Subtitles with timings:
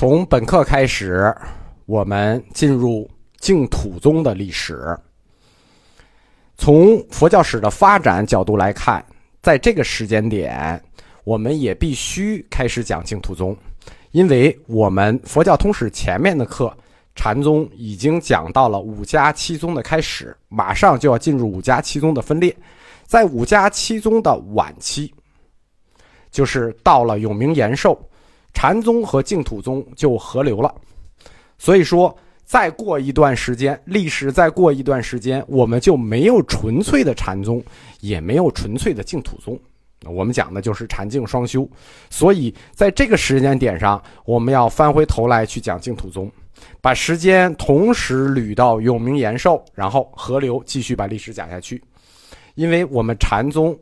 [0.00, 1.30] 从本课开始，
[1.84, 3.06] 我们进入
[3.38, 4.98] 净土宗的历史。
[6.56, 9.04] 从佛教史的发展角度来看，
[9.42, 10.82] 在这个时间点，
[11.22, 13.54] 我们也必须开始讲净土宗，
[14.12, 16.74] 因为我们佛教通史前面的课，
[17.14, 22.56] 禅宗已经讲到了五家七宗的开始，马上就要进入五家七宗的分裂。
[23.04, 25.12] 在五家七宗的晚期，
[26.30, 28.00] 就是到了永明延寿。
[28.52, 30.74] 禅宗和净土宗就合流了，
[31.56, 37.62] 所以说，再过一段时间，历史再过一段时间，我们就没有纯粹的禅宗，
[38.00, 39.58] 也没有纯粹的净土宗。
[40.04, 41.66] 我们讲的就是禅净双修。
[42.10, 46.30] 所以，在这个时间点上，我们要翻回头来去讲净土宗，
[46.80, 51.82] 把时间同时捋到永明延寿，然后合流，继续把历史讲下去。
[52.56, 53.78] 因为我们禅宗。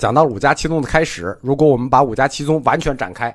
[0.00, 3.32] 讲到五家七宗的开始，如果我们把五家七宗完全展开，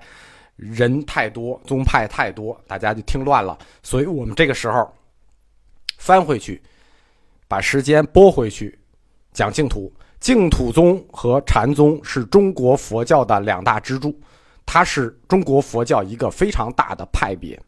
[0.56, 3.56] 人太多，宗派太多，大家就听乱了。
[3.84, 4.92] 所以我们这个时候
[6.00, 6.60] 翻回去，
[7.48, 8.78] 把时间拨回去，
[9.32, 9.94] 讲净土。
[10.20, 14.20] 净土宗和禅宗是中国佛教的两大支柱，
[14.66, 17.62] 它是中国佛教一个非常大的派别。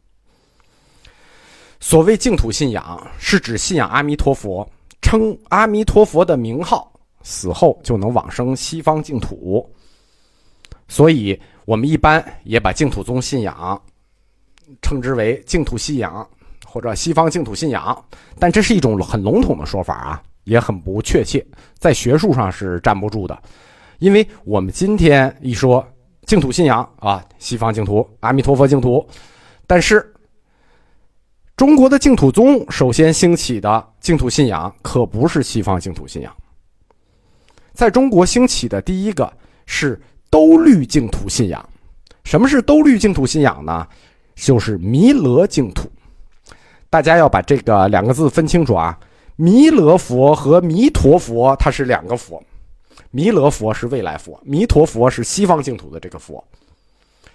[1.79, 4.67] 所谓净土信仰，是指信仰阿弥陀佛，
[5.03, 6.91] 称阿弥陀佛的名号。
[7.29, 9.69] 死后就能往生西方净土，
[10.87, 13.79] 所以我们一般也把净土宗信仰
[14.81, 16.25] 称之为净土信仰
[16.65, 18.05] 或者西方净土信仰，
[18.39, 21.45] 但这是一种很笼统的说法啊，也很不确切，
[21.77, 23.37] 在学术上是站不住的。
[23.99, 25.85] 因为我们今天一说
[26.25, 29.05] 净土信仰啊，西方净土、阿弥陀佛净土，
[29.67, 30.13] 但是
[31.57, 36.33] 中国的净土宗首先兴起的净土信仰可不是西方净土信仰。
[37.77, 39.31] 在中国兴起的第一个
[39.67, 41.63] 是兜率净土信仰。
[42.23, 43.87] 什么是兜率净土信仰呢？
[44.35, 45.87] 就是弥勒净土。
[46.89, 48.97] 大家要把这个两个字分清楚啊！
[49.35, 52.43] 弥勒佛和弥陀佛它是两个佛，
[53.11, 56.43] 弥勒佛是未来佛，弥陀佛是西方净土的这个佛。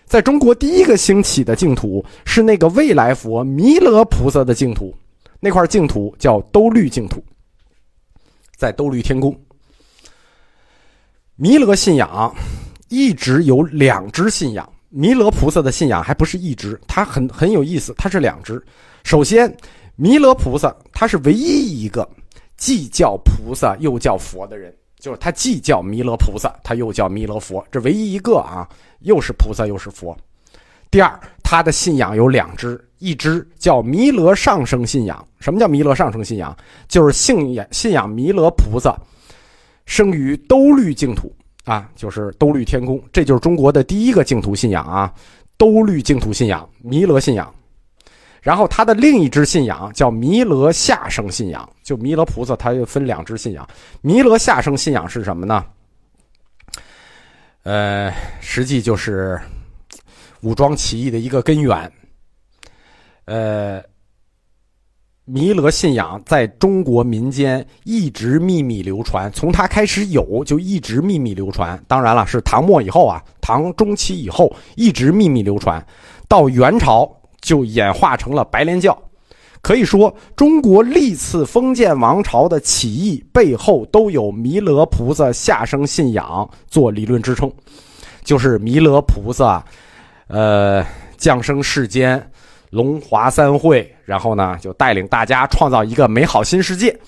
[0.07, 4.93] 在中国第一个兴起的净土是那个未来佛弥勒菩萨的净土，
[5.39, 7.23] 那块净土叫兜率净土，
[8.57, 9.33] 在兜率天宫。
[11.37, 12.35] 弥勒信仰
[12.89, 18.63] 一直有两支信仰，弥勒菩萨的信仰还不是一支，它很很有意思，它是两支。
[19.03, 19.53] 首先，
[19.97, 22.07] 弥勒菩萨他是唯一一个
[22.59, 28.69] 既叫菩萨又叫佛的人，就是他既叫弥勒菩萨，他又叫弥勒佛，这唯一一个啊，
[29.01, 30.15] 又是菩萨又是佛。
[30.91, 35.27] 第二，他的信仰有两支，一支叫弥勒上升信仰。
[35.41, 36.55] 什么叫弥勒上升信仰？
[36.89, 38.95] 就是信仰信仰弥勒菩萨。
[39.93, 41.31] 生于兜率净土
[41.67, 45.13] 啊，就是兜率天宫，这就是中国的第一个净土信仰啊，
[45.59, 47.55] 兜率净土信仰，弥勒信仰。
[48.41, 53.69] 然后他的另一支信仰叫弥勒下生信仰，就弥勒菩萨，他又分两支信仰。
[54.01, 55.63] 弥勒下生信仰是什么呢？
[57.65, 58.11] 呃，
[58.41, 59.39] 实际就是
[60.41, 61.93] 武装起义的一个根源。
[63.27, 63.92] 呃。
[65.25, 71.81] 弥勒信仰在中国民间一直秘密流传，从它开始有就一直秘密流传。
[71.87, 75.85] 当然了，是唐末以后啊，唐中期以后一直秘密流传，
[76.27, 77.09] 到元朝
[77.41, 79.01] 就演化成了白莲教。
[79.61, 87.49] 可以说，中国历次封建王朝的起义背后都有弥勒菩萨下生信仰做理论支撑，
[88.25, 89.65] 就是弥勒菩萨，
[90.27, 90.85] 呃，
[91.17, 92.29] 降生世间。
[92.73, 96.99] 龙华三会，然后呢，就带领大家创造一个美好新世界。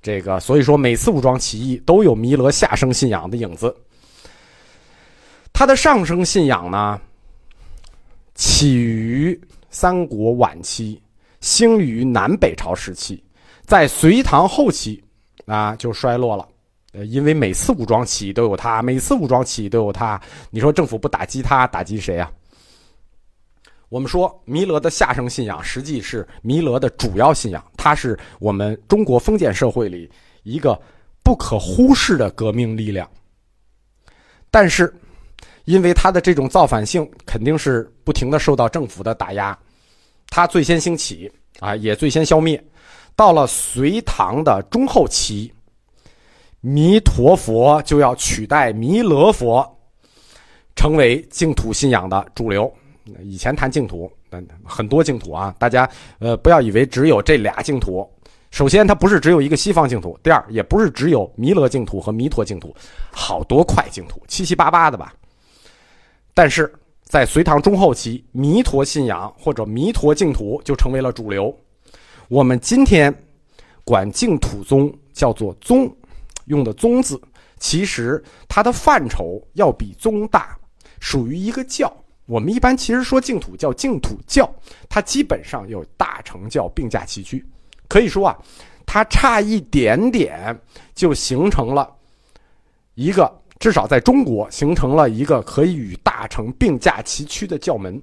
[0.00, 3.74] 这个，所以说每次武装起义都有弥勒下生信仰的影子。
[5.52, 7.00] 他的上升信仰呢，
[8.36, 9.38] 起于
[9.68, 11.02] 三国晚期，
[11.40, 13.20] 兴于南北朝时期，
[13.66, 15.02] 在隋唐后期
[15.46, 16.46] 啊就衰落了。
[16.92, 22.30] 呃，因为每次武装起义都有他，每次武装起义都有他，你说政府不打击他，打击谁啊？
[23.88, 30.10] 我们说弥勒的下生信仰实际是弥勒的主要信仰，它是我们中国封建社会里
[30.42, 30.80] 一个
[31.22, 33.08] 不可忽视的革命力量。
[34.50, 34.92] 但是，
[35.64, 39.56] 因为它的这种造反性肯定是不停的受到政府的打压，
[40.28, 41.30] 它最先兴起
[41.60, 42.62] 啊，也最先消灭。
[43.16, 45.52] 到了隋唐的中后期，
[46.60, 49.64] 弥陀佛就要取代弥勒佛，
[50.74, 52.72] 成为净土信仰的主流。
[53.22, 54.10] 以前谈净土，
[54.64, 58.08] 很多净土啊，大家呃不要以为只有这俩净土。
[58.50, 62.74] 首先，它不是只有一个西方净土；第二，也不是只有弥勒净土和弥陀净土，
[63.10, 65.12] 好多块净土，七七八八的吧。
[66.32, 66.72] 但是
[67.02, 71.52] 在隋唐中后期，弥陀信仰或者弥陀净土就成为了主流。
[72.28, 73.12] 我们今天
[73.84, 75.92] 管净土宗叫做宗，
[76.46, 77.20] 用的“宗”字，
[77.58, 80.56] 其实它的范畴要比宗大，
[81.00, 81.92] 属于一个教。
[82.26, 84.48] 我们一般其实说净土叫净土教，
[84.88, 87.44] 它基本上有大乘教并驾齐驱。
[87.88, 88.38] 可以说啊，
[88.86, 90.58] 它差一点点
[90.94, 91.90] 就形成了
[92.94, 93.40] 一个。
[93.60, 98.02] 至少在中国形成了一个可以与大乘并驾齐驱的教门。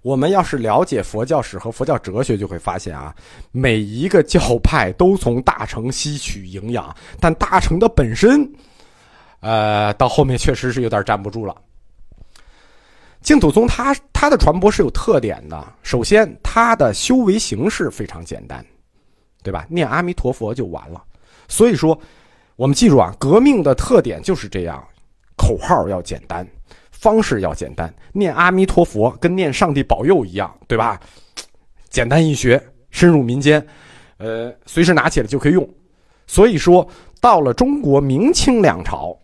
[0.00, 3.14] 我们要是了解佛教史和佛教哲学，就会发现啊，
[3.50, 8.50] 每一个教派都从大乘吸取营养，但大乘的本身，
[9.40, 11.54] 呃，到后面确实是有点站不住了。
[13.24, 18.64] 净土宗它它的传播是有特点的，首先它的修为形式非常简单，
[19.42, 19.66] 对吧？
[19.68, 21.02] 念阿弥陀佛就完了，
[21.48, 21.98] 所以说。
[22.56, 24.80] 我们记住啊，革命的特点就是这样，
[25.36, 26.46] 口号要简单，
[26.92, 27.92] 方式要简单。
[28.12, 31.00] 念阿弥陀佛跟念上帝保佑一样，对吧？
[31.90, 33.66] 简单易学，深入民间，
[34.18, 35.68] 呃，随时拿起来就可以用。
[36.28, 36.88] 所以说，
[37.20, 39.18] 到了中国明清两朝，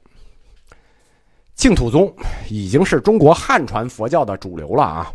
[1.60, 2.10] 净土宗
[2.48, 5.12] 已经是中国汉传佛教的主流了啊。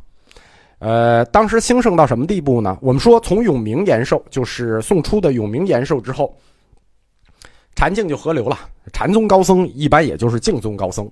[0.77, 2.77] 呃，当时兴盛到什么地步呢？
[2.81, 6.37] 我们说，从永明延寿，就是宋初的永明延寿之后。
[7.75, 8.59] 禅净就合流了，
[8.93, 11.09] 禅宗高僧一般也就是净宗高僧。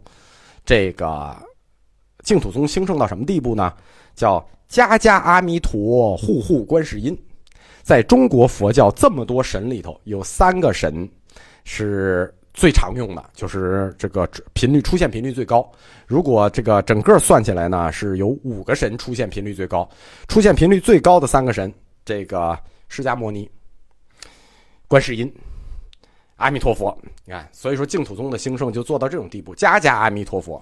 [0.63, 1.35] 这个
[2.23, 3.73] 净土宗兴盛到什么地步呢？
[4.13, 7.17] 叫家家阿弥陀，户户观世音。
[7.81, 11.09] 在中国佛教这么多神里头，有三个神
[11.63, 15.69] 是最常用的，就是这个频率出现频率最高。
[16.05, 19.89] 如果这个整个算起来呢，是有五个神出现频率最高。
[20.27, 21.73] 出现频率最高的三个神，
[22.05, 22.57] 这个
[22.87, 23.49] 释迦牟尼、
[24.87, 25.33] 观世音。
[26.37, 30.61] 阿弥陀佛，你看，所以说净土宗的兴盛就做到这种地步，家家阿弥陀佛。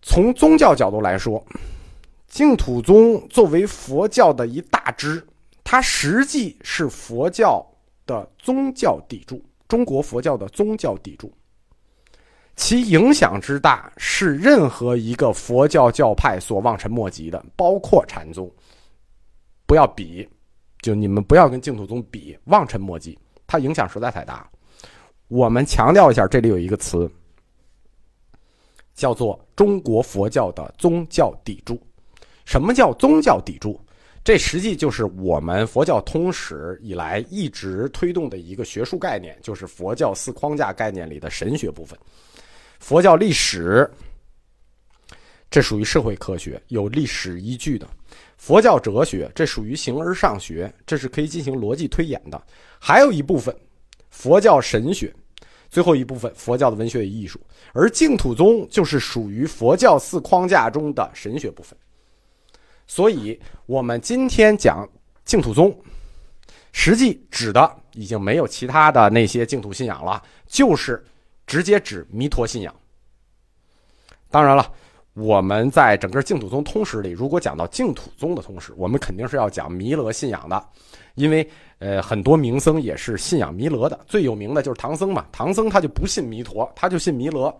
[0.00, 1.44] 从宗教角度来说，
[2.28, 5.22] 净土宗作为佛教的一大支，
[5.62, 7.64] 它实际是佛教
[8.08, 11.30] 的宗教砥柱，中国佛教的宗教砥柱，
[12.56, 18.50] 其影响之大是任何一个佛教教派所望尘莫及的，包括禅宗。
[19.66, 20.26] 不要比。
[20.80, 23.18] 就你们不要跟净土宗比，望尘莫及，
[23.48, 24.48] 它影响实在太大。
[25.26, 27.10] 我们强调一下，这里有一个词，
[28.94, 31.76] 叫做中国佛教的宗教砥柱。
[32.44, 33.78] 什么叫宗教砥柱？
[34.28, 41.98] 这实际就是我们佛教通史以来一直推动的一个学术概念，就是佛教四框架概念里的神学部分。
[42.78, 43.90] 佛教历史，
[45.50, 47.88] 这属于社会科学，有历史依据的。
[48.36, 52.38] 佛教哲学，这属于形而上学，这是可以进行逻辑推演的。
[52.78, 53.56] 还有一部分，
[54.10, 55.10] 佛教神学，
[55.70, 57.40] 最后一部分佛教的文学与艺术。
[57.72, 61.74] 而净土宗就是属于佛教四框架中的神学部分。
[62.88, 64.84] 所以，我们今天讲
[65.24, 65.72] 净土宗，
[66.72, 71.00] 实际指的已经没有其他的那些净土信仰了，就是
[71.46, 72.74] 直接指弥陀信仰。
[74.28, 74.72] 当然了。
[75.14, 80.64] 我们在整个净土宗通史里，如果讲到净土宗的通史，我们肯定是要讲弥勒信仰的，
[81.16, 81.50] 因为
[81.80, 85.26] 呃很多名僧也是信仰弥勒的，最有名的就是唐僧嘛。
[85.32, 87.52] 唐僧他就不信弥陀，他就信弥勒。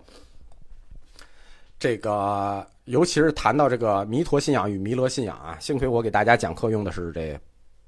[1.81, 7.39] 这个尤其是谈到这个弥陀信仰与弥勒信仰啊，幸亏我给大家讲课用的是这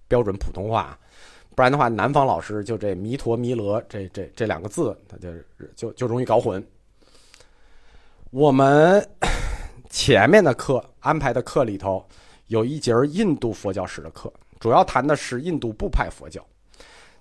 [0.07, 0.99] 标准普通话，
[1.55, 5.29] 不然的话，南方老师就这弥陀弥勒这这这两个字，他就
[5.75, 6.65] 就就容易搞混。
[8.31, 9.07] 我们。
[9.93, 12.07] 前面的课安排的课里头，
[12.47, 16.41] 有一节印度佛教史的课，主要谈的是印度部派佛教。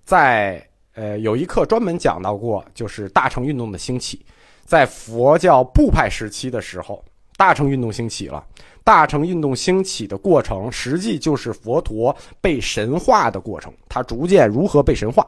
[0.03, 4.23] 在呃有一课专门讲到过，就是大乘运动的兴起。
[4.65, 7.03] 在佛教部派时期的时候，
[7.39, 8.45] 大乘运动兴起了。
[8.83, 13.71] 大乘运动兴起的过程，实际就是佛陀被神化的过程。
[13.87, 15.25] 他逐渐如何被神化？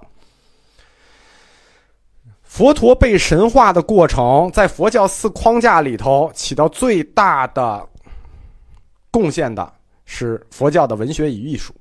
[2.44, 7.88] 佛陀被神化的过程，在佛教四框架里头起到最大的
[9.10, 11.74] 贡献的是佛教的文学与艺术。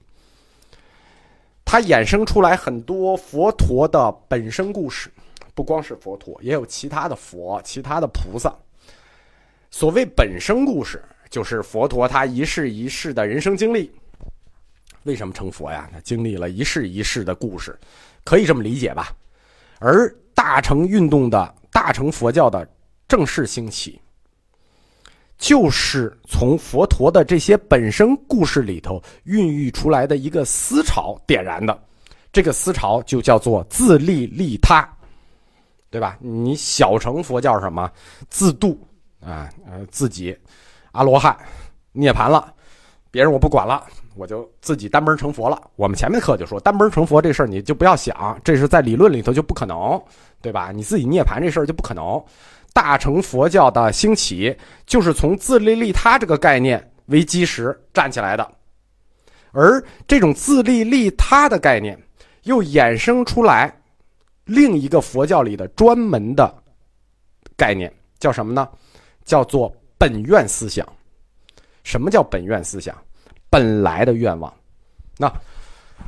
[1.65, 5.11] 它衍生出来很多佛陀的本身故事，
[5.57, 8.55] 不光是佛陀，也有其他的佛、其他的菩萨。
[9.71, 13.91] 所谓本生故事，就是佛陀他一世一世的人生经历。
[15.05, 15.89] 为什么成佛呀？
[15.93, 17.79] 他经历了一世一世的故事，
[18.25, 19.15] 可以这么理解吧？
[19.79, 22.69] 而大乘运动的大乘佛教的
[23.09, 23.99] 正式兴起，
[25.39, 31.83] 就是从佛陀的这些本身故事里头孕育出来的一个思潮点燃的。
[32.33, 34.87] 这个思潮就叫做自利利他，
[35.91, 36.19] 对吧？
[36.21, 37.91] 你小乘佛教什么
[38.29, 38.79] 自度
[39.21, 40.37] 啊，呃，自己
[40.93, 41.37] 阿罗汉
[41.93, 42.53] 涅盘了，
[43.11, 43.85] 别人我不管了，
[44.17, 45.61] 我就自己单门成佛了。
[45.77, 50.03] 我们前面课就说单门成佛这事儿你就不要想，这是在理论里头就不可能，
[50.41, 50.73] 对吧？
[50.73, 52.23] 你自己涅盘这事儿就不可能。
[52.73, 58.49] 大乘佛教的兴起就是从自利利他这个概念为基石站起来的，
[59.53, 62.01] 而这种自利利他的概念
[62.45, 63.75] 又衍生出来。
[64.45, 66.53] 另一个佛教里的专门的
[67.57, 68.69] 概念叫什么呢？
[69.25, 70.87] 叫做本愿思想。
[71.83, 72.97] 什么叫本愿思想？
[73.49, 74.53] 本来的愿望。
[75.19, 75.33] 那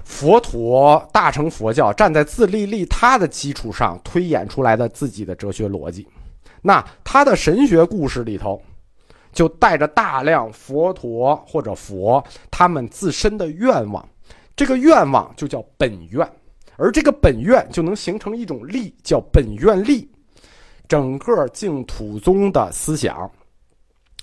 [0.04, 6.06] 佛陀大乘佛教站在自利利他的基础上推演出来的自己的哲学逻辑。
[6.60, 8.62] 那他的神学故事里头，
[9.32, 14.08] 就带着大量佛陀或者佛他们自身的愿望。
[14.54, 16.26] 这个愿望就叫本愿。
[16.76, 20.10] 而这个本愿就能形成一种力，叫本愿力。
[20.92, 23.30] 整个净土宗的思想，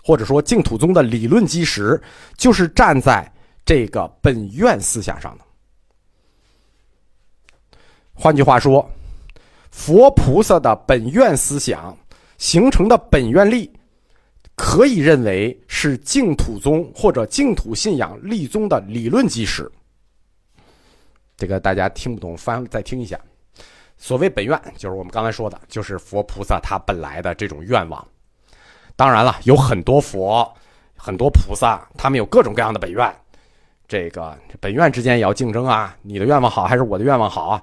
[0.03, 1.99] 或者说净土宗的理论基石，
[2.37, 3.27] 就是站在
[3.65, 5.43] 这个本愿思想上的。
[8.13, 8.87] 换句话说，
[9.71, 11.97] 佛菩萨的本愿思想
[12.37, 13.73] 形成的本愿力，
[14.53, 19.67] 可以认为是净土宗或者净土信仰立宗的理论基石。
[21.35, 23.19] 这个大家听不懂，翻再听一下。
[23.99, 28.03] 所谓本愿，就是我们刚才说的，就是佛菩萨他本来的这种愿望。
[28.95, 30.49] 当然了，有很多佛、
[30.95, 33.13] 很多菩萨，他们有各种各样的本愿。
[33.87, 37.61] 这个本愿之间也要竞争啊，你的愿望好还是我的愿望好啊？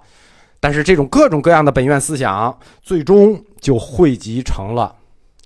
[0.60, 4.94] 但是这种各种各样的本愿思想，最终就汇集成了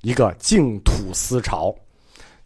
[0.03, 1.75] 一个净土思潮。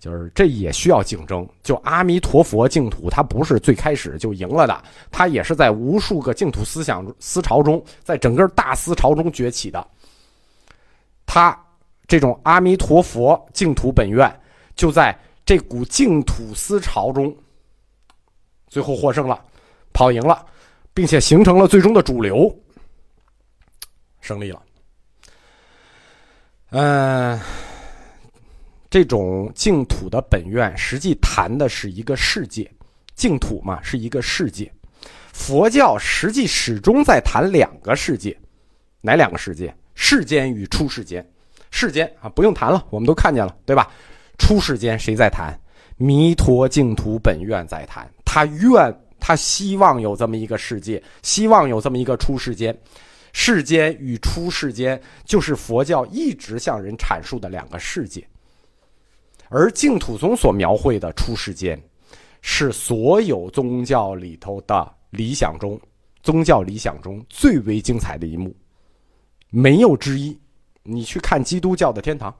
[0.05, 1.49] 就是这也需要竞争。
[1.63, 9.89] 就阿弥陀佛净土，它不是最开始就赢了的，它也是在无数个净土思想思潮中，在整个大思潮中崛起的。
[11.25, 11.59] 它
[12.07, 14.31] 这种阿弥陀佛净土本愿，
[14.77, 17.35] 就在这股净土思潮中，
[18.69, 19.43] 最后获胜了，
[19.95, 20.45] 跑赢了，
[20.93, 22.55] 并且形成了最终的主流，
[24.21, 24.63] 胜利了。
[26.73, 27.41] 嗯。
[28.95, 32.71] 这种净土的本愿，实际谈的是一个世界，
[33.17, 34.73] 净土嘛是一个世界。
[35.33, 38.39] 佛教实际始终在谈两个世界，
[39.01, 39.75] 哪两个世界？
[39.97, 41.29] 世间与出世间。
[41.73, 43.91] 世间啊，不用谈了，我们都看见了，对吧？
[44.39, 45.53] 出世间谁在谈？
[45.97, 48.09] 弥陀净土本愿在谈。
[48.25, 52.73] 他愿，他希望有这么一个世界，希望有这么一个出世间。
[53.33, 58.25] 世间与出世间，就是佛教一直向人阐述的两个世界。
[59.49, 61.81] 而净土宗所描绘的出世间，
[62.41, 65.81] 是所有宗教里头的理想中，
[66.23, 68.55] 宗教理想中最为精彩的一幕，
[69.51, 70.39] 没有之一。
[70.83, 72.35] 你去看基督教的天堂，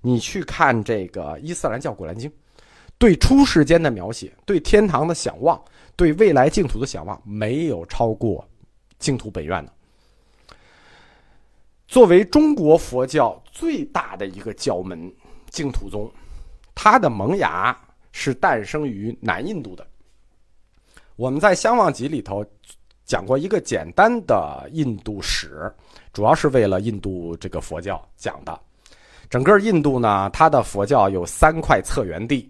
[0.00, 2.28] 你去看这个伊斯兰教《古兰经》，
[2.98, 5.58] 对出世间的描写，对天堂的想望，
[5.94, 8.46] 对未来净土的想望，没有超过
[8.98, 9.72] 净土本愿的。
[11.88, 15.10] 作为中国佛教最大的一个教门，
[15.48, 16.10] 净土宗。
[16.76, 17.76] 它的萌芽
[18.12, 19.84] 是诞生于南印度的。
[21.16, 22.44] 我们在《相望集》里头
[23.04, 25.72] 讲过一个简单的印度史，
[26.12, 28.60] 主要是为了印度这个佛教讲的。
[29.30, 32.48] 整个印度呢，它的佛教有三块策源地：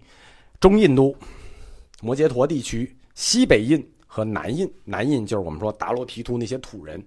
[0.59, 1.15] 中印度、
[2.01, 4.69] 摩羯陀地区、西北印和南印。
[4.83, 7.01] 南印就是我们说达罗毗荼那些土人。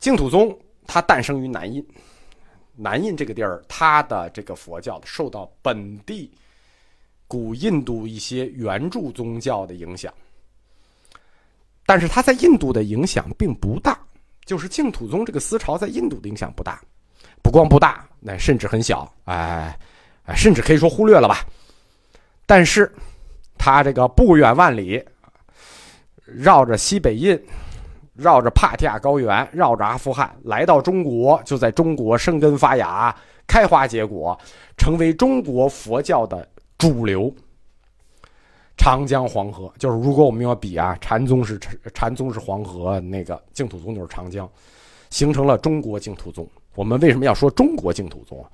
[0.00, 0.56] 净土宗
[0.86, 1.86] 它诞生于南印。
[2.80, 6.30] 南印这个地儿，它的这个佛教受到本地
[7.26, 10.14] 古印度一些原著宗教的影响，
[11.84, 13.98] 但是它在印度的影响并不大，
[14.44, 16.80] 就是净土宗这个思潮在印度的影响不大，
[17.42, 19.76] 不光不大，那甚至很小，哎，
[20.36, 21.44] 甚至可以说忽略了吧。
[22.46, 22.90] 但是
[23.58, 25.04] 它这个不远万里，
[26.24, 27.36] 绕着西北印。
[28.18, 33.14] 绕着帕提亚高原，绕着阿富汗来到中国，就在中国生根发芽、
[33.46, 34.36] 开花结果，
[34.76, 36.46] 成为中国佛教的
[36.76, 37.32] 主流。
[38.76, 41.60] 长江黄河就是，如果我们要比啊，禅宗是
[41.94, 44.50] 禅宗是黄河，那个净土宗就是长江，
[45.10, 46.44] 形成了中国净土宗。
[46.74, 48.44] 我们为什么要说中国净土宗？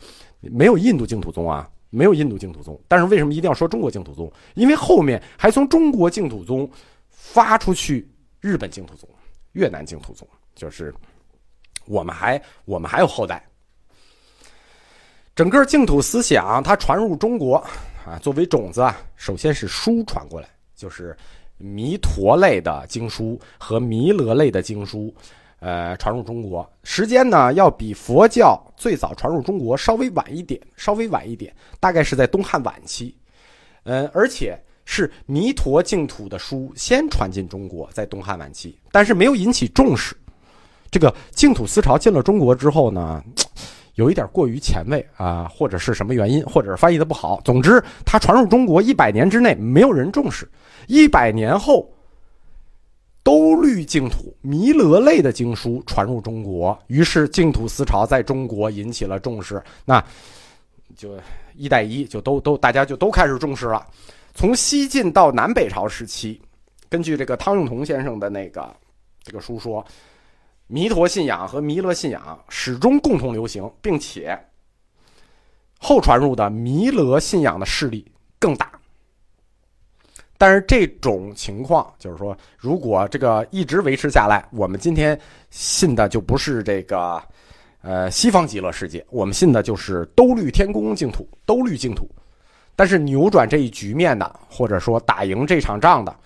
[0.40, 2.78] 没有印度净土宗啊，没有印度净土宗。
[2.86, 4.30] 但是为什么一定要说中国净土宗？
[4.54, 6.68] 因为后面还从中国净土宗
[7.08, 8.06] 发出去
[8.40, 9.08] 日本净土宗。
[9.54, 10.94] 越南净土宗就是，
[11.86, 13.44] 我们还我们还有后代。
[15.34, 17.56] 整个净土思想它传入中国
[18.06, 21.16] 啊，作为种子，首先是书传过来，就是
[21.56, 25.12] 弥陀类的经书和弥勒类的经书，
[25.58, 33.16] 呃，传入中国时间呢，要比佛教最早传入中国稍微晚一点，稍微晚一点，大概是在东汉晚期。
[33.82, 40.14] 呃，而且是弥陀净土的书先传进中国，在东汉晚期，但是没有引起重视。
[40.90, 43.22] 这个净土思潮进了中国之后呢，
[43.94, 47.40] 有一点过于前卫啊，或者是什么原因，或者是翻译的不好。
[47.44, 50.48] 总之，它传入中国一百年之内没有人重视，
[50.86, 51.90] 一百年后，
[53.24, 59.60] 兜率净土弥勒类的经书传入中国，于是净土思潮在中国引起了重视。
[59.84, 60.04] 那
[60.94, 61.18] 就
[61.56, 63.84] 一带一就都都大家就都开始重视了。
[64.34, 66.42] 从西晋到南北朝时期，
[66.88, 68.74] 根据这个汤用彤先生的那个
[69.22, 69.84] 这个书说。
[70.66, 74.36] 弥陀信仰和弥勒信仰始终共同流行，并且
[75.78, 78.72] 后传入的弥勒信仰的势力更大。
[80.38, 85.16] 但是这种情况就是说，如果这个一直维持下来，我们今天
[85.50, 87.22] 信的就不是这个
[87.82, 92.08] 呃西方极乐世界，我们信的就是兜率天宫净土、兜率净土。
[92.76, 96.16] 但是扭转这一局面的，或者说打赢这场仗的，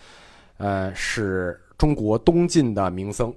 [0.56, 3.32] 呃，是中国东晋的名僧。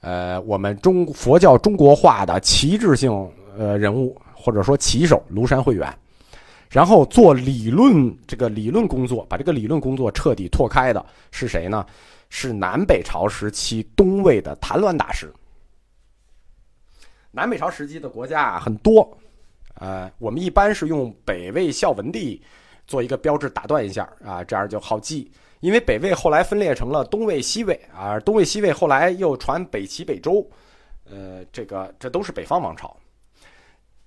[0.00, 3.10] 呃，我们中佛教中国化的旗帜性
[3.56, 5.92] 呃人物，或者说旗手庐山慧远，
[6.70, 11.84] 然后做理论这个理论工作，把这个理论工作彻底拓开的是谁呢？
[12.28, 15.32] 是南北朝时期东魏的谭鸾大师。
[17.30, 19.16] 南北朝时期的国家啊很多，
[19.78, 22.42] 呃，我们一般是用北魏孝文帝
[22.86, 25.30] 做一个标志打断一下啊，这样就好记。
[25.60, 30.46] 因为北魏后来分裂成了东魏、西魏啊，东魏、西魏后来又传北齐、北周，
[31.10, 32.94] 呃，这个这都是北方王朝。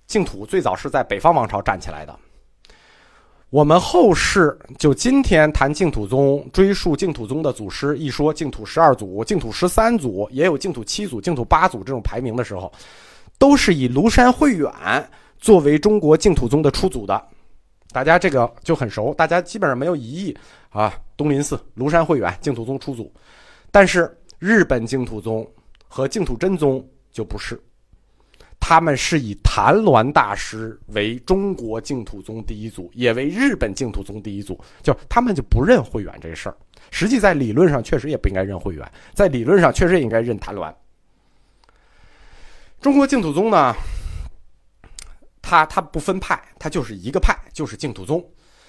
[0.06, 2.16] 净土最早是在北方王朝站起来的。
[3.50, 12.72] 我们后世就今天谈净土宗，追溯净土宗的祖师，一说净土十二祖、净土十三祖，也有净土七祖、净土八祖这种排名的时候，
[13.38, 14.72] 都是以庐山慧远
[15.40, 17.28] 作为中国净土宗的初祖的。
[17.92, 20.36] 大家这个就很熟，大家基本上没有疑义
[20.68, 20.94] 啊。
[21.16, 23.12] 东林寺、庐山慧远、净土宗出祖，
[23.70, 25.46] 但是日本净土宗
[25.88, 27.60] 和净土真宗就不是，
[28.60, 36.56] 他们是以谭鸾大师为中国净土宗第一祖，也为日本净土宗第一祖，就他们就不认慧远这事儿。
[36.90, 40.72] 实际在理论上确实也不应该认慧远，在理论上确实也应该认谭鸾。
[42.80, 43.74] 中国净土宗呢？
[45.50, 48.24] 它它不分派，它就是一个派，就是净土宗。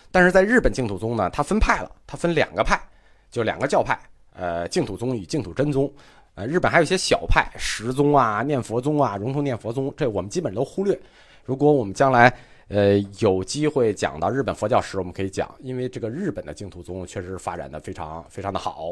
[0.10, 2.82] 但是在日本净土宗呢，它分派了，它分两个派，
[3.30, 3.96] 就两个教派，
[4.34, 5.94] 呃，净土宗与净土真宗。
[6.34, 11.00] 呃，日本还有一些小派，十宗啊、念佛宗啊、融通念佛宗，这我们基本都忽略。
[11.46, 12.36] 如果我们将来
[12.68, 18.92] 呃有机会讲到日本佛教史，我们可以讲，因为这个日本的净土宗确实发展的非常非常的好。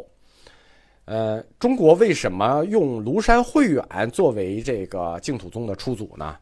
[1.05, 6.37] 呃，中国为什么用庐山慧远作为这个净土宗的初祖呢？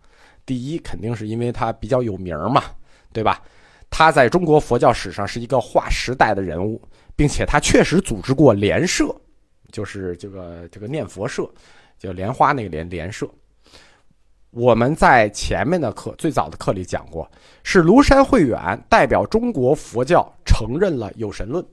[0.47, 2.63] 第一，肯定是因为他比较有名嘛，
[3.13, 3.39] 对吧？
[3.89, 6.81] 他在中国佛教史上是一个划时代的人物，
[7.15, 9.15] 并且他确实组织过莲社，
[9.71, 11.47] 就是这个这个念佛社，
[11.99, 13.29] 就莲花那个莲莲社。
[14.51, 17.29] 我们在前面的课最早的课里讲过，
[17.63, 21.63] 是庐山慧远代表中国佛教承认了有神论。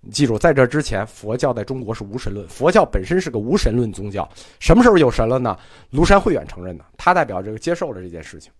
[0.00, 2.46] 你记住，在这之前，佛教在中国是无神论。
[2.48, 4.28] 佛教本身是个无神论宗教。
[4.58, 5.56] 什么时候有神了呢？
[5.92, 8.52] 庐山慧远承认的，他代表这个接受了这件事情。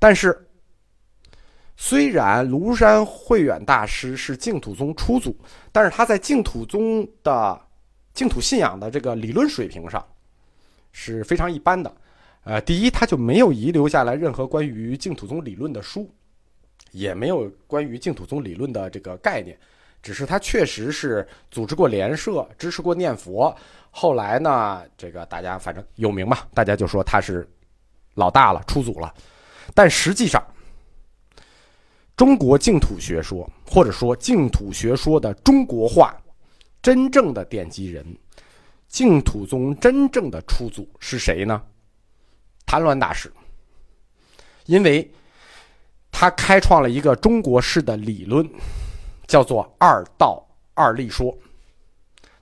[0.00, 0.36] 但是，
[1.76, 5.38] 虽然庐山慧远大师是净土宗初祖，
[5.70, 7.60] 但是他在净土宗的
[8.12, 10.04] 净土信仰的这个理论水平上
[10.90, 11.96] 是非常一般的。
[12.42, 16.12] 呃，第一，他就没有遗留下来任何关于净土宗理论的书，
[16.90, 19.56] 也没有关于净土宗理论的这个概念。
[20.02, 23.54] 只是他确实是组织过联社，支持过念佛。
[23.90, 27.48] 后来呢，这个大家反正有名嘛，大家就说他是
[28.14, 29.12] 老大了，出祖了。
[29.74, 30.42] 但实际上，
[32.14, 36.16] 中国净土学说或者说净土学说的中国化
[36.82, 38.06] 真正的奠基人，
[38.86, 41.60] 净土宗真正的出祖是谁呢？
[42.64, 43.32] 谭鸾大师，
[44.66, 45.10] 因为
[46.10, 48.48] 他开创了一个中国式的理论。
[49.26, 51.36] 叫做二道二立说，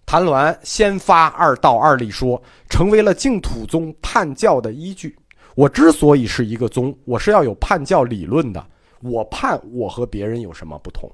[0.05, 5.17] 谭鸾先发二道二立说，成为了净土宗判教的依据。
[5.55, 8.67] 我之所以是一个宗，我是要有判教理论的。
[9.01, 11.11] 我判我和别人有什么不同？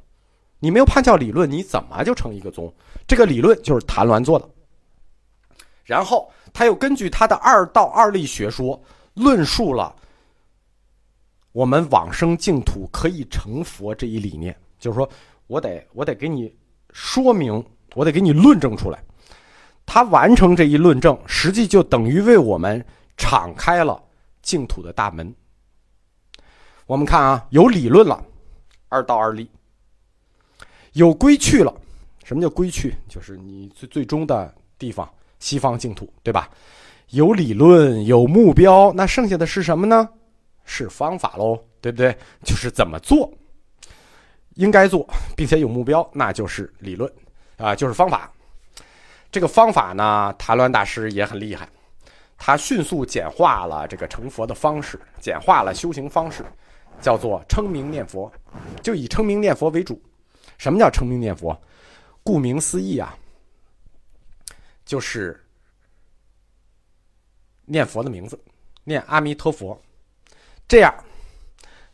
[0.59, 2.73] 你没有判教理论，你怎么就成一个宗？
[3.07, 4.49] 这个理论就是谭鸾做的。
[5.85, 8.83] 然后他又根据他的二道二立学说，
[9.15, 9.95] 论述了
[11.53, 15.09] 我们往生净土可以成佛这一理念，就是说。
[15.51, 16.55] 我得，我得给你
[16.93, 17.53] 说明，
[17.97, 19.03] 我得给你论证出来。
[19.85, 22.85] 他完成这一论证，实际就等于为我们
[23.17, 24.01] 敞开了
[24.43, 25.35] 净土的大门。
[26.87, 28.25] 我们看啊，有理论了，
[28.89, 29.45] 二道二立；
[30.93, 31.75] 有归去了，
[32.23, 32.95] 什么叫归去？
[33.09, 36.49] 就是你最最终的地方，西方净土，对吧？
[37.09, 40.09] 有理论，有目标，那剩下的是什么呢？
[40.65, 42.17] 是方法喽，对不对？
[42.45, 43.29] 就是怎么做，
[44.55, 47.11] 应该做，并且有目标，那就是理论
[47.57, 48.31] 啊，就是方法。
[49.31, 51.69] 这个方法呢，谭鸾大师也很厉害，
[52.37, 56.45] 他迅速简化了这个成佛的方式，简化了修行方式，
[57.01, 58.31] 叫做称名念佛，
[58.83, 60.03] 就以称名念佛为主。
[60.59, 61.57] 什么叫称名念佛？
[62.23, 63.17] 顾名思义啊，
[64.85, 65.43] 就是
[67.65, 68.39] 念佛的名字，
[68.85, 69.81] 念阿弥陀佛。
[70.69, 70.95] 这样，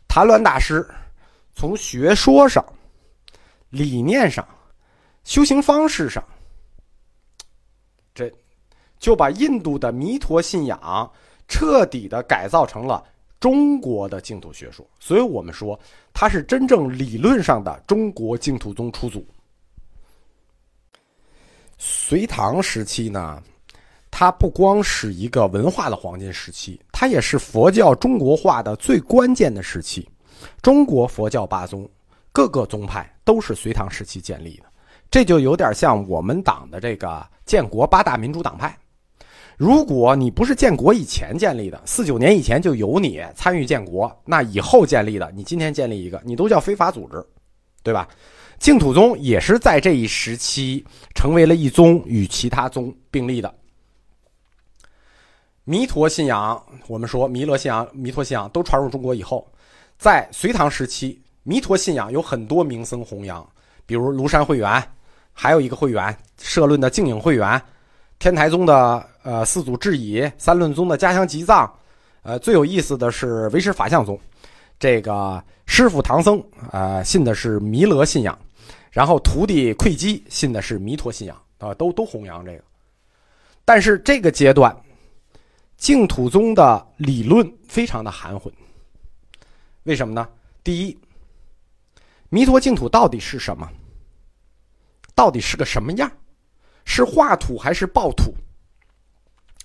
[0.07, 0.85] 谭鸾大师
[1.57, 2.63] 从学说上、
[3.71, 4.47] 理念上、
[5.23, 6.23] 修行方式上，
[8.13, 8.31] 这
[8.99, 11.11] 就把印度的弥陀信仰
[11.47, 13.03] 彻底的改造成了
[13.39, 14.87] 中国的净土学说。
[14.99, 15.79] 所以我们说，
[16.13, 19.25] 它是真正理论上的中国净土宗初祖。
[21.79, 23.41] 隋唐时期呢？
[24.11, 30.07] 它不光是一个文化的黄金时期，它也是佛教中国化的最关键的时期。
[30.61, 31.89] 中国佛教八宗，
[32.31, 34.65] 各个宗派都是隋唐时期建立的，
[35.09, 38.77] 这就有点像我们党的这个建国八大民主党派。
[39.57, 47.25] 如果你不是建国以前建立的，四九年以前就有你参与建国，那以后建立的，你今天建立一个，你都叫非法组织，
[47.81, 48.07] 对吧？
[48.59, 53.53] 净土宗也是在这一时期成为了一宗，与其他宗并立的。
[55.63, 59.47] 弥陀信仰，我们说弥勒信仰、弥陀信仰都传入中国以后，
[59.97, 63.47] 在隋唐时期，弥陀信仰有很多名僧弘扬，
[63.85, 64.83] 比如庐山慧远，
[65.33, 67.61] 还有一个慧远社论的净影慧远，
[68.19, 71.71] 天台宗的呃四祖智以，三论宗的家乡吉藏，
[72.21, 74.19] 呃最有意思的是唯识法相宗，
[74.79, 78.37] 这个师傅唐僧呃信的是弥勒信仰，
[78.91, 82.63] 然后徒弟窥基信的是弥陀信仰啊，都都弘扬这个，
[83.65, 84.75] 但是这个阶段。
[85.77, 88.51] 净土宗的理论非常的含混，
[89.87, 90.27] 为什么呢？
[90.65, 90.99] 第一，
[92.27, 93.65] 弥陀净土到底是什么？
[95.15, 96.11] 到底是个什么样？
[96.83, 98.33] 是化土还是爆土？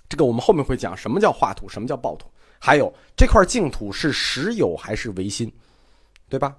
[0.07, 2.31] 这个我们后面会讲什么叫化土，什么叫爆土。
[2.57, 5.51] 还有这块净土是实有还是唯心，
[6.29, 6.55] 对吧？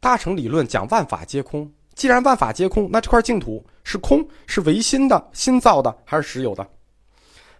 [0.00, 6.68] 大乘理论讲万法皆空，既然万法皆空，那这块净土是空，是唯心的、心造的还是实有的？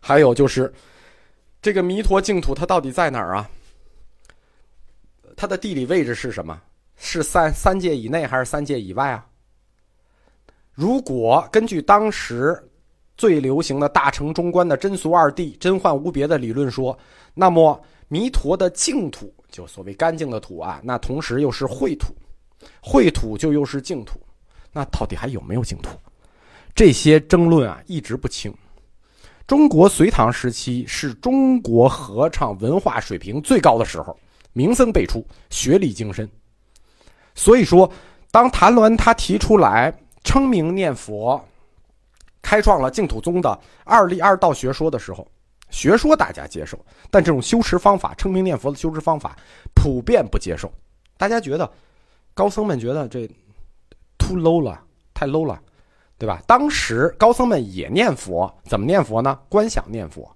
[0.01, 0.75] 还有就是，
[1.63, 3.49] 这个弥陀净土它到底在哪儿啊？
[5.39, 6.61] 它的地理位置是什么？
[6.97, 9.25] 是三三界以内还是三界以外啊？
[10.75, 12.61] 如果根据当时
[13.17, 16.99] 最流行的大乘中观的真俗二谛、真幻无别的理论说，
[17.35, 22.13] 那么弥陀的净土就所谓干净的土啊，那同时又是秽土，
[22.83, 24.21] 秽土就又是净土，
[24.73, 25.91] 那到底还有没有净土？
[26.75, 28.53] 这些争论啊一直不清。
[29.47, 34.19] 中国隋唐时期是中国合唱文化水平最高的时候，
[34.53, 36.29] 名僧辈出，学历精深。
[37.35, 37.91] 所以说，
[38.31, 39.93] 当谭鸾他提出来
[40.25, 41.43] 称名念佛，
[42.43, 45.27] 开创了净土宗的二立二道学说的时候，
[45.71, 46.79] 学说大家接受，
[47.11, 49.37] 但这种修持方法，称名念佛的修持方法
[49.75, 50.73] 普遍不接受。
[51.17, 51.71] 大家觉得，
[52.35, 53.27] 高僧们觉得这
[54.19, 54.81] too low 了，
[55.15, 55.61] 太 low 了。
[56.21, 56.43] 对吧？
[56.49, 59.39] 当时高僧们也念佛，怎么念佛呢？
[59.49, 60.29] 观想念佛，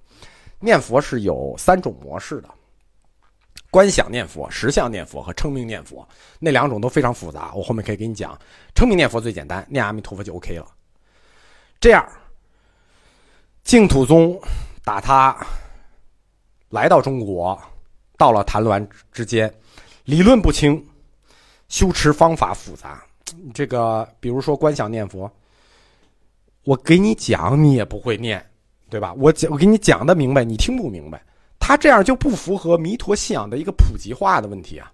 [0.61, 2.49] 念佛是有三种模式的：
[3.73, 6.07] 观想念佛、实相念佛和称名念佛。
[6.39, 8.39] 那两种都非常复杂，我后面可以给你讲。
[8.75, 10.67] 称名念佛最简单，念阿弥陀佛就 OK 了。
[11.81, 12.07] 这样，
[13.65, 14.39] 净土宗
[14.85, 15.35] 打他
[16.69, 17.59] 来到中国，
[18.19, 19.51] 到了谭鸾之间，
[20.05, 20.87] 理论不清，
[21.69, 23.03] 修持方法复杂。
[23.55, 25.33] 这个，比如说观想念佛。
[26.65, 28.45] 我给你讲，你也不会念，
[28.91, 29.15] 对吧？
[29.15, 31.25] 我讲，我给你讲的明白，你听不明白，
[31.65, 34.91] 他这样就不符合弥陀信仰的一个普及化的问题啊。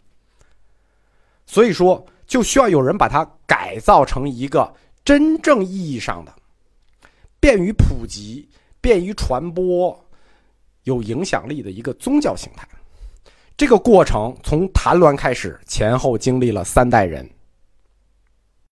[1.47, 4.71] 所以说，就需要有人把它改造成一个
[5.03, 6.35] 真正意义上的、
[7.41, 8.47] 便于普及、
[8.83, 9.99] 便于传播、
[10.85, 12.69] 有影响力的一个宗教形态。
[13.57, 17.29] 这个过程从谭鸾开始，前后经历了三代人。